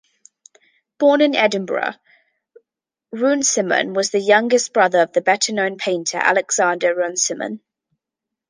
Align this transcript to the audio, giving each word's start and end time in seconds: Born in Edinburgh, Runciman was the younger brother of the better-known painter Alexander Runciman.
Born 0.97 1.21
in 1.21 1.35
Edinburgh, 1.35 1.93
Runciman 3.11 3.93
was 3.93 4.09
the 4.09 4.19
younger 4.19 4.57
brother 4.73 5.03
of 5.03 5.13
the 5.13 5.21
better-known 5.21 5.77
painter 5.77 6.17
Alexander 6.17 6.95
Runciman. 6.95 7.59